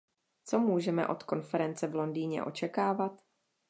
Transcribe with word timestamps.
Co 0.45 0.59
můžeme 0.59 1.07
od 1.07 1.23
konference 1.23 1.87
v 1.87 1.95
Londýně 1.95 2.43
očekávat? 2.43 3.21